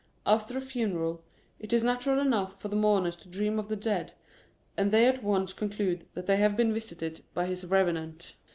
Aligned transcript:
After 0.25 0.57
a 0.57 0.61
funeral, 0.61 1.21
it 1.59 1.71
is 1.71 1.83
natural 1.83 2.19
enough 2.19 2.59
for 2.59 2.69
the 2.69 2.75
mourners 2.75 3.15
to 3.17 3.29
dream 3.29 3.59
of 3.59 3.67
the 3.67 3.75
dead, 3.75 4.13
and 4.75 4.89
they 4.91 5.05
at 5.05 5.21
once 5.21 5.53
conclude 5.53 6.07
that 6.15 6.25
they 6.25 6.37
have 6.37 6.57
been 6.57 6.73
visited 6.73 7.23
by 7.35 7.45
his 7.45 7.63
revenant. 7.65 8.33